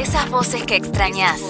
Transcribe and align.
Esas 0.00 0.30
voces 0.30 0.62
que 0.62 0.76
extrañas. 0.76 1.42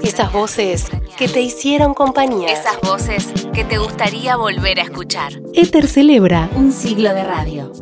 Esas 0.00 0.32
voces 0.32 0.84
que 1.18 1.26
te 1.26 1.40
hicieron 1.40 1.92
compañía. 1.92 2.52
Esas 2.52 2.80
voces 2.80 3.26
que 3.52 3.64
te 3.64 3.78
gustaría 3.78 4.36
volver 4.36 4.78
a 4.78 4.84
escuchar. 4.84 5.32
Éter 5.54 5.88
celebra 5.88 6.48
un 6.54 6.70
siglo 6.70 7.12
de 7.12 7.24
radio. 7.24 7.72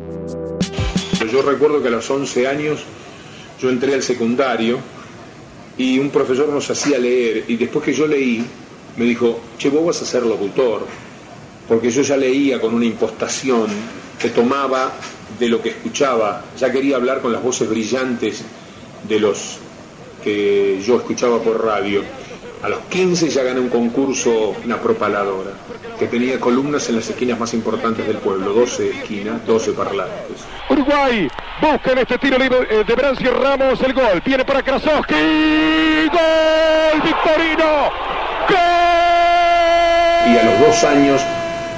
Yo 1.31 1.41
recuerdo 1.43 1.79
que 1.79 1.89
a 1.89 1.91
los 1.91 2.09
11 2.09 2.47
años 2.47 2.83
yo 3.61 3.69
entré 3.69 3.93
al 3.93 4.01
secundario 4.01 4.79
y 5.77 5.99
un 5.99 6.09
profesor 6.09 6.49
nos 6.49 6.71
hacía 6.71 6.97
leer 6.97 7.45
y 7.47 7.55
después 7.57 7.85
que 7.85 7.93
yo 7.93 8.07
leí 8.07 8.43
me 8.97 9.05
dijo, 9.05 9.39
che, 9.59 9.69
vos 9.69 9.85
vas 9.85 10.01
a 10.01 10.05
ser 10.05 10.23
locutor, 10.23 10.87
porque 11.67 11.91
yo 11.91 12.01
ya 12.01 12.17
leía 12.17 12.59
con 12.59 12.73
una 12.73 12.85
impostación 12.85 13.67
que 14.17 14.29
tomaba 14.29 14.91
de 15.39 15.49
lo 15.49 15.61
que 15.61 15.69
escuchaba, 15.69 16.43
ya 16.57 16.71
quería 16.71 16.95
hablar 16.95 17.21
con 17.21 17.31
las 17.31 17.43
voces 17.43 17.69
brillantes 17.69 18.43
de 19.07 19.19
los 19.19 19.59
que 20.25 20.81
yo 20.81 20.97
escuchaba 20.97 21.37
por 21.37 21.63
radio. 21.63 22.01
A 22.63 22.69
los 22.69 22.79
15 22.89 23.29
ya 23.29 23.43
gané 23.43 23.59
un 23.59 23.69
concurso, 23.69 24.55
una 24.65 24.81
propaladora, 24.81 25.51
que 25.99 26.07
tenía 26.07 26.39
columnas 26.39 26.89
en 26.89 26.95
las 26.95 27.07
esquinas 27.07 27.39
más 27.39 27.53
importantes 27.53 28.07
del 28.07 28.17
pueblo, 28.17 28.51
12 28.53 28.89
esquinas, 28.89 29.45
12 29.45 29.73
parlantes. 29.73 30.43
Uruguay 30.67 31.27
busca 31.61 31.91
en 31.91 31.99
este 31.99 32.17
tiro 32.17 32.39
libre 32.39 32.67
eh, 32.71 32.83
de 32.87 32.95
Brancy 32.95 33.25
Ramos 33.25 33.79
el 33.81 33.93
gol. 33.93 34.19
Viene 34.25 34.43
para 34.43 34.63
Krasowski. 34.63 35.13
¡Gol! 36.11 37.01
¡Victorino! 37.03 37.91
¡Gol! 38.49 38.57
Y 40.27 40.37
a 40.37 40.43
los 40.43 40.59
dos 40.59 40.83
años 40.85 41.21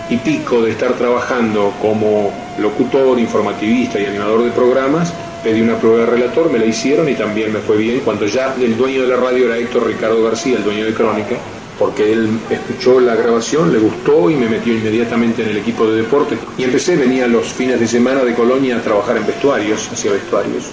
y 0.10 0.16
pico 0.16 0.62
de 0.62 0.72
estar 0.72 0.94
trabajando 0.94 1.74
como 1.82 2.32
locutor, 2.60 3.20
informativista 3.20 4.00
y 4.00 4.06
animador 4.06 4.46
de 4.46 4.52
programas, 4.52 5.14
pedí 5.44 5.62
una 5.62 5.76
prueba 5.76 6.00
de 6.00 6.06
relator, 6.08 6.52
me 6.52 6.60
la 6.60 6.66
hicieron 6.66 7.08
y 7.10 7.16
también 7.16 7.54
me 7.54 7.60
fue 7.60 7.78
bien 7.78 8.02
cuando 8.02 8.26
ya 8.26 8.56
el 8.60 8.78
dueño 8.78 9.04
de 9.04 9.08
la 9.08 9.18
radio 9.18 9.46
era 9.46 9.58
Héctor 9.58 9.88
Ricardo 9.88 10.24
García, 10.24 10.58
el 10.58 10.64
dueño 10.64 10.86
de 10.86 10.94
Crónica, 10.94 11.36
porque 11.78 12.12
él 12.12 12.40
escuchó 12.50 13.00
la 13.00 13.16
grabación, 13.16 13.72
le 13.72 13.80
gustó 13.80 14.30
y 14.30 14.36
me 14.36 14.50
metió 14.50 14.74
inmediatamente 14.74 15.44
en 15.44 15.50
el 15.50 15.58
equipo 15.58 15.86
de 15.86 16.02
deporte. 16.02 16.38
Y 16.58 16.64
empecé, 16.64 16.96
venía 16.96 17.28
los 17.28 17.46
fines 17.54 17.80
de 17.80 17.88
semana 17.88 18.24
de 18.24 18.34
Colonia 18.34 18.78
a 18.78 18.82
trabajar 18.82 19.18
en 19.18 19.28
vestuarios, 19.28 19.88
hacia 19.92 20.12
vestuarios. 20.12 20.72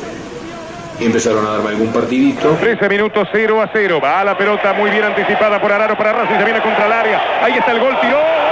Y 0.99 1.07
empezaron 1.07 1.45
a 1.47 1.51
darme 1.51 1.71
algún 1.71 1.89
partidito. 1.89 2.57
13 2.61 2.89
minutos 2.89 3.29
0 3.33 3.61
a 3.61 3.69
0. 3.73 4.01
Va 4.03 4.25
la 4.25 4.39
pelota 4.39 4.73
muy 4.73 4.91
bien 4.91 5.03
anticipada 5.03 5.61
por 5.61 5.73
Araro 5.73 5.97
para 5.97 6.13
Racing. 6.13 6.39
Se 6.39 6.45
viene 6.45 6.63
contra 6.63 6.87
el 6.87 6.93
área. 6.93 7.21
Ahí 7.43 7.55
está 7.55 7.73
el 7.73 7.81
gol, 7.81 7.97
tiró. 8.01 8.44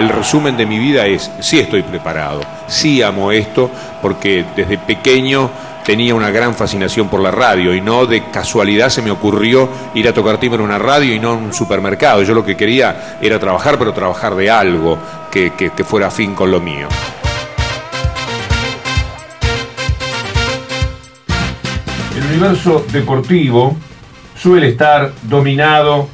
El 0.00 0.08
resumen 0.08 0.56
de 0.56 0.64
mi 0.64 0.78
vida 0.78 1.04
es, 1.04 1.30
sí 1.40 1.58
estoy 1.58 1.82
preparado, 1.82 2.40
sí 2.68 3.02
amo 3.02 3.32
esto, 3.32 3.70
porque 4.00 4.46
desde 4.56 4.78
pequeño 4.78 5.50
tenía 5.84 6.14
una 6.14 6.30
gran 6.30 6.54
fascinación 6.54 7.10
por 7.10 7.20
la 7.20 7.30
radio 7.30 7.74
y 7.74 7.82
no 7.82 8.06
de 8.06 8.24
casualidad 8.30 8.88
se 8.88 9.02
me 9.02 9.10
ocurrió 9.10 9.68
ir 9.92 10.08
a 10.08 10.14
tocar 10.14 10.40
timbre 10.40 10.58
en 10.58 10.64
una 10.64 10.78
radio 10.78 11.14
y 11.14 11.20
no 11.20 11.34
en 11.34 11.40
un 11.40 11.52
supermercado. 11.52 12.22
Yo 12.22 12.32
lo 12.32 12.46
que 12.46 12.56
quería 12.56 13.18
era 13.20 13.38
trabajar, 13.38 13.78
pero 13.78 13.92
trabajar 13.92 14.34
de 14.36 14.50
algo 14.50 14.96
que, 15.30 15.52
que, 15.52 15.84
fuera 15.84 16.06
afín 16.06 16.34
con 16.34 16.50
lo 16.50 16.60
mío. 16.60 16.88
El 22.16 22.24
universo 22.24 22.86
deportivo 22.90 23.76
suele 24.34 24.68
estar 24.68 25.12
dominado 25.24 26.08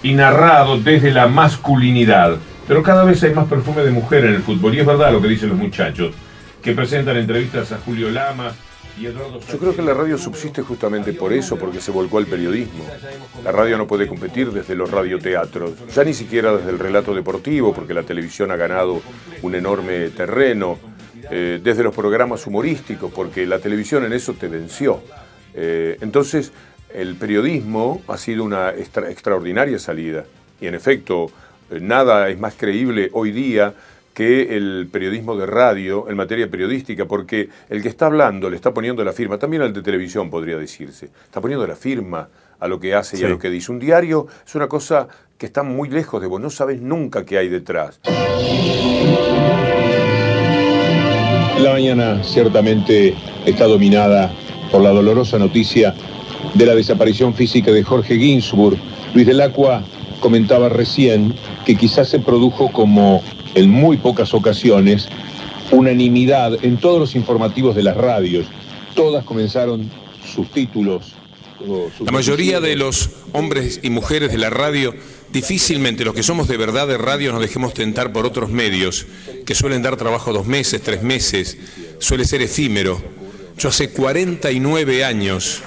y 0.00 0.12
narrado 0.12 0.78
desde 0.78 1.10
la 1.10 1.26
masculinidad. 1.26 2.38
Pero 2.68 2.82
cada 2.82 3.04
vez 3.04 3.22
hay 3.22 3.34
más 3.34 3.46
perfume 3.48 3.82
de 3.82 3.90
mujer 3.90 4.24
en 4.24 4.34
el 4.34 4.42
fútbol. 4.42 4.74
Y 4.74 4.80
es 4.80 4.86
verdad 4.86 5.12
lo 5.12 5.20
que 5.20 5.28
dicen 5.28 5.48
los 5.50 5.58
muchachos, 5.58 6.14
que 6.62 6.72
presentan 6.72 7.16
entrevistas 7.16 7.72
a 7.72 7.78
Julio 7.78 8.10
Lama 8.10 8.52
y 8.98 9.06
Eduardo 9.06 9.40
Yo 9.40 9.58
creo 9.58 9.74
que 9.74 9.82
la 9.82 9.94
radio 9.94 10.18
subsiste 10.18 10.62
justamente 10.62 11.12
por 11.14 11.32
eso, 11.32 11.56
porque 11.56 11.80
se 11.80 11.90
volcó 11.90 12.18
al 12.18 12.26
periodismo. 12.26 12.84
La 13.42 13.50
radio 13.50 13.76
no 13.78 13.86
puede 13.86 14.06
competir 14.06 14.52
desde 14.52 14.74
los 14.74 14.90
radioteatros, 14.90 15.72
ya 15.94 16.04
ni 16.04 16.14
siquiera 16.14 16.54
desde 16.56 16.70
el 16.70 16.78
relato 16.78 17.14
deportivo, 17.14 17.74
porque 17.74 17.94
la 17.94 18.02
televisión 18.02 18.50
ha 18.50 18.56
ganado 18.56 19.00
un 19.42 19.54
enorme 19.54 20.10
terreno, 20.10 20.78
eh, 21.30 21.58
desde 21.62 21.82
los 21.82 21.94
programas 21.94 22.46
humorísticos, 22.46 23.10
porque 23.12 23.46
la 23.46 23.58
televisión 23.58 24.04
en 24.04 24.12
eso 24.12 24.34
te 24.34 24.48
venció. 24.48 25.02
Eh, 25.54 25.96
entonces, 26.00 26.52
el 26.94 27.16
periodismo 27.16 28.02
ha 28.08 28.18
sido 28.18 28.44
una 28.44 28.70
extra- 28.70 29.10
extraordinaria 29.10 29.78
salida. 29.78 30.24
Y 30.60 30.66
en 30.66 30.74
efecto, 30.74 31.30
nada 31.80 32.28
es 32.28 32.38
más 32.38 32.54
creíble 32.54 33.10
hoy 33.12 33.32
día 33.32 33.74
que 34.14 34.56
el 34.56 34.88
periodismo 34.92 35.36
de 35.36 35.46
radio 35.46 36.08
en 36.08 36.16
materia 36.16 36.50
periodística, 36.50 37.06
porque 37.06 37.48
el 37.70 37.82
que 37.82 37.88
está 37.88 38.06
hablando 38.06 38.50
le 38.50 38.56
está 38.56 38.74
poniendo 38.74 39.02
la 39.04 39.12
firma, 39.12 39.38
también 39.38 39.62
al 39.62 39.72
de 39.72 39.82
televisión 39.82 40.28
podría 40.28 40.58
decirse, 40.58 41.10
está 41.24 41.40
poniendo 41.40 41.66
la 41.66 41.76
firma 41.76 42.28
a 42.60 42.68
lo 42.68 42.78
que 42.78 42.94
hace 42.94 43.18
y 43.18 43.24
a 43.24 43.28
lo 43.28 43.38
que 43.38 43.50
dice. 43.50 43.72
Un 43.72 43.78
diario 43.78 44.26
es 44.46 44.54
una 44.54 44.68
cosa 44.68 45.08
que 45.38 45.46
está 45.46 45.62
muy 45.62 45.88
lejos 45.88 46.20
de 46.20 46.28
vos, 46.28 46.40
no 46.40 46.50
sabes 46.50 46.80
nunca 46.80 47.24
qué 47.24 47.38
hay 47.38 47.48
detrás. 47.48 48.00
La 51.58 51.72
mañana 51.72 52.22
ciertamente 52.22 53.14
está 53.46 53.66
dominada 53.66 54.32
por 54.70 54.82
la 54.82 54.90
dolorosa 54.90 55.38
noticia 55.38 55.94
de 56.54 56.66
la 56.66 56.74
desaparición 56.74 57.34
física 57.34 57.70
de 57.70 57.82
Jorge 57.82 58.16
Ginsburg. 58.16 58.76
Luis 59.14 59.26
del 59.26 59.40
Acua 59.40 59.82
comentaba 60.22 60.70
recién 60.70 61.34
que 61.66 61.76
quizás 61.76 62.08
se 62.08 62.20
produjo 62.20 62.72
como 62.72 63.22
en 63.54 63.68
muy 63.68 63.98
pocas 63.98 64.32
ocasiones 64.32 65.08
unanimidad 65.70 66.64
en 66.64 66.78
todos 66.78 67.00
los 67.00 67.14
informativos 67.14 67.74
de 67.74 67.82
las 67.82 67.96
radios. 67.96 68.46
Todas 68.94 69.24
comenzaron 69.24 69.90
sus 70.24 70.50
títulos. 70.50 71.12
sus 71.58 72.06
La 72.06 72.12
mayoría 72.12 72.60
de 72.60 72.76
los 72.76 73.10
hombres 73.32 73.80
y 73.82 73.90
mujeres 73.90 74.30
de 74.30 74.38
la 74.38 74.50
radio, 74.50 74.94
difícilmente 75.30 76.04
los 76.04 76.14
que 76.14 76.22
somos 76.22 76.46
de 76.46 76.56
verdad 76.56 76.86
de 76.86 76.98
radio 76.98 77.32
nos 77.32 77.40
dejemos 77.40 77.74
tentar 77.74 78.12
por 78.12 78.24
otros 78.24 78.50
medios, 78.50 79.06
que 79.44 79.54
suelen 79.54 79.82
dar 79.82 79.96
trabajo 79.96 80.32
dos 80.32 80.46
meses, 80.46 80.82
tres 80.82 81.02
meses, 81.02 81.58
suele 81.98 82.24
ser 82.24 82.42
efímero. 82.42 83.02
Yo 83.58 83.70
hace 83.70 83.90
49 83.90 85.04
años 85.04 85.62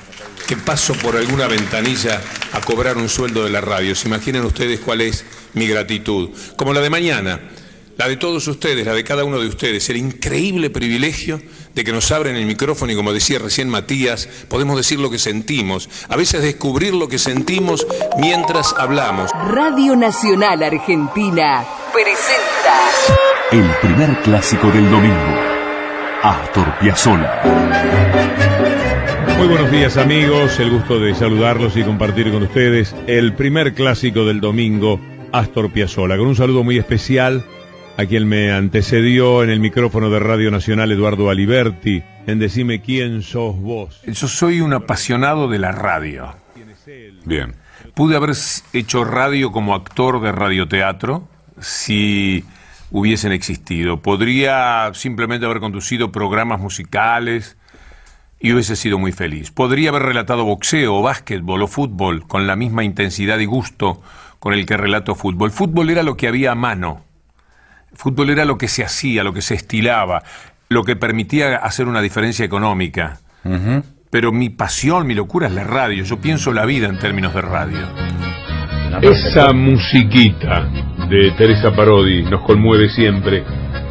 que 0.48 0.56
paso 0.56 0.94
por 0.94 1.18
alguna 1.18 1.48
ventanilla 1.48 2.22
a 2.56 2.62
cobrar 2.62 2.98
un 2.98 3.10
sueldo 3.10 3.44
de 3.44 3.50
la 3.50 3.62
radio. 3.62 3.94
Se 3.96 4.08
imaginen 4.08 4.46
ustedes 4.46 4.80
cuál 4.80 5.02
es 5.02 5.26
mi 5.54 5.68
gratitud. 5.68 6.30
Como 6.56 6.74
la 6.74 6.80
de 6.80 6.90
mañana, 6.90 7.42
la 7.98 8.08
de 8.08 8.16
todos 8.16 8.48
ustedes, 8.48 8.86
la 8.86 8.94
de 8.94 9.04
cada 9.04 9.26
uno 9.26 9.40
de 9.40 9.48
ustedes, 9.48 9.90
el 9.90 9.98
increíble 9.98 10.70
privilegio 10.70 11.42
de 11.74 11.84
que 11.84 11.92
nos 11.92 12.12
abren 12.12 12.36
el 12.38 12.46
micrófono 12.46 12.94
y 12.94 12.96
como 12.96 13.12
decía 13.12 13.40
recién 13.40 13.70
Matías, 13.70 14.28
podemos 14.48 14.78
decir 14.78 15.00
lo 15.00 15.10
que 15.10 15.20
sentimos, 15.20 15.90
a 16.08 16.16
veces 16.16 16.42
descubrir 16.42 16.94
lo 16.94 17.10
que 17.10 17.20
sentimos 17.20 17.86
mientras 18.18 18.74
hablamos. 18.78 19.32
Radio 19.50 19.96
Nacional 19.96 20.64
Argentina 20.64 21.66
presenta 21.94 22.90
El 23.52 23.70
primer 23.82 24.22
clásico 24.22 24.68
del 24.68 24.90
domingo. 24.90 25.40
Astor 26.24 26.80
Piazzolla. 26.80 28.75
Muy 29.38 29.48
buenos 29.48 29.70
días 29.70 29.98
amigos, 29.98 30.60
el 30.60 30.72
gusto 30.72 31.00
de 31.00 31.14
saludarlos 31.14 31.76
y 31.76 31.84
compartir 31.84 32.32
con 32.32 32.44
ustedes 32.44 32.96
el 33.06 33.34
primer 33.34 33.74
clásico 33.74 34.26
del 34.26 34.40
domingo, 34.40 35.00
Astor 35.34 35.72
Piazzolla, 35.72 36.18
con 36.18 36.28
un 36.28 36.36
saludo 36.36 36.64
muy 36.64 36.78
especial 36.78 37.44
a 37.98 38.06
quien 38.06 38.28
me 38.28 38.52
antecedió 38.52 39.44
en 39.44 39.50
el 39.50 39.60
micrófono 39.60 40.10
de 40.10 40.20
Radio 40.20 40.52
Nacional, 40.52 40.92
Eduardo 40.92 41.30
Aliberti, 41.30 42.02
en 42.28 42.40
Decime 42.40 42.82
quién 42.82 43.22
sos 43.22 43.58
vos. 43.60 44.02
Yo 44.06 44.28
soy 44.28 44.62
un 44.62 44.74
apasionado 44.74 45.48
de 45.50 45.60
la 45.60 45.72
radio. 45.74 46.36
Bien. 47.26 47.56
Pude 47.94 48.16
haber 48.16 48.32
hecho 48.74 49.04
radio 49.04 49.52
como 49.52 49.76
actor 49.76 50.22
de 50.22 50.32
radioteatro 50.32 51.28
si 51.60 52.44
hubiesen 52.92 53.32
existido. 53.32 54.02
Podría 54.02 54.92
simplemente 54.94 55.46
haber 55.46 55.60
conducido 55.60 56.12
programas 56.12 56.60
musicales 56.60 57.58
y 58.40 58.54
hubiese 58.54 58.76
sido 58.76 59.00
muy 59.00 59.12
feliz. 59.12 59.52
Podría 59.52 59.90
haber 59.90 60.04
relatado 60.04 60.46
boxeo 60.46 60.96
o 60.96 61.02
básquetbol 61.02 61.64
o 61.64 61.68
fútbol 61.68 62.28
con 62.28 62.48
la 62.48 62.56
misma 62.56 62.84
intensidad 62.84 63.40
y 63.40 63.46
gusto 63.46 64.02
con 64.40 64.54
el 64.54 64.66
que 64.66 64.78
relato 64.78 65.16
fútbol. 65.16 65.52
Fútbol 65.52 65.90
era 65.90 66.04
lo 66.04 66.16
que 66.18 66.28
había 66.28 66.52
a 66.52 66.56
mano. 66.56 67.04
Fútbol 67.94 68.30
era 68.30 68.46
lo 68.46 68.58
que 68.58 68.68
se 68.68 68.84
hacía, 68.84 69.24
lo 69.24 69.34
que 69.34 69.42
se 69.42 69.56
estilaba, 69.56 70.22
lo 70.70 70.84
que 70.84 70.96
permitía 70.96 71.56
hacer 71.56 71.88
una 71.88 72.02
diferencia 72.02 72.46
económica. 72.46 73.20
Pero 74.10 74.32
mi 74.32 74.50
pasión, 74.50 75.08
mi 75.08 75.14
locura 75.14 75.48
es 75.48 75.54
la 75.54 75.64
radio. 75.64 76.04
Yo 76.04 76.20
pienso 76.20 76.52
la 76.52 76.66
vida 76.66 76.88
en 76.88 77.00
términos 77.00 77.34
de 77.34 77.42
radio. 77.42 77.80
Esa 79.02 79.52
musiquita 79.54 80.70
de 81.10 81.32
Teresa 81.38 81.76
Parodi 81.76 82.24
nos 82.24 82.42
conmueve 82.42 82.90
siempre. 82.90 83.44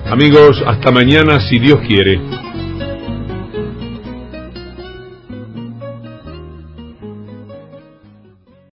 Amigos, 0.07 0.63
hasta 0.67 0.91
mañana 0.91 1.41
si 1.49 1.59
Dios 1.59 1.81
quiere. 1.87 2.44